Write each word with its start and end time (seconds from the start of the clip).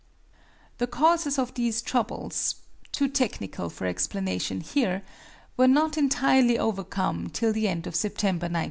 The 0.79 0.87
causes 0.87 1.37
of 1.37 1.53
these 1.53 1.79
troubles 1.79 2.55
too 2.91 3.07
technical 3.07 3.69
for 3.69 3.85
explanation 3.85 4.61
here 4.61 5.03
were 5.57 5.67
not 5.67 5.95
entirely 5.95 6.57
overcome 6.57 7.29
till 7.29 7.53
the 7.53 7.67
end 7.67 7.85
of 7.85 7.95
September, 7.95 8.45
1905. 8.45 8.59